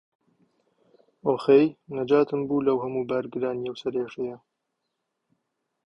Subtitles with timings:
[1.27, 1.65] ئۆخەی،
[1.95, 4.37] نەجاتم بوو لەو هەموو بارگرانی و سەرێشەیە.